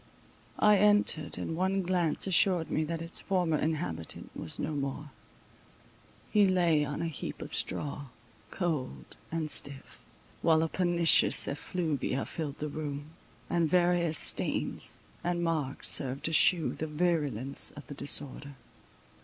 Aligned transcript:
I 0.57 0.77
entered, 0.77 1.37
and 1.37 1.55
one 1.55 1.83
glance 1.83 2.25
assured 2.25 2.71
me 2.71 2.83
that 2.85 3.03
its 3.03 3.21
former 3.21 3.57
inhabitant 3.59 4.31
was 4.35 4.57
no 4.57 4.71
more—he 4.73 6.47
lay 6.47 6.83
on 6.83 7.03
a 7.03 7.07
heap 7.07 7.39
of 7.39 7.53
straw, 7.53 8.05
cold 8.49 9.15
and 9.31 9.51
stiff; 9.51 9.99
while 10.41 10.63
a 10.63 10.69
pernicious 10.69 11.47
effluvia 11.47 12.25
filled 12.25 12.57
the 12.57 12.67
room, 12.67 13.11
and 13.47 13.69
various 13.69 14.17
stains 14.17 14.97
and 15.23 15.43
marks 15.43 15.87
served 15.89 16.23
to 16.23 16.33
shew 16.33 16.73
the 16.73 16.87
virulence 16.87 17.69
of 17.69 17.85
the 17.85 17.93
disorder. 17.93 18.55